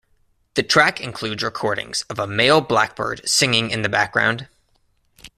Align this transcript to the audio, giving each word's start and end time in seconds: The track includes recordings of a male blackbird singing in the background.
The 0.55 0.63
track 0.63 0.99
includes 0.99 1.43
recordings 1.43 2.05
of 2.09 2.17
a 2.17 2.25
male 2.25 2.59
blackbird 2.59 3.21
singing 3.29 3.69
in 3.69 3.83
the 3.83 3.87
background. 3.87 4.47